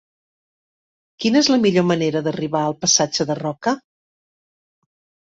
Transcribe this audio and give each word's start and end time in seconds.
Quina 1.25 1.41
és 1.43 1.49
la 1.51 1.59
millor 1.65 1.85
manera 1.89 2.21
d'arribar 2.27 2.61
al 2.69 2.75
passatge 2.85 3.27
de 3.33 3.35
Roca? 3.41 3.75